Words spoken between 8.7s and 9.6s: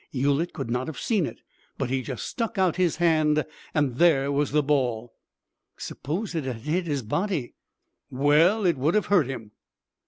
would have hurt him."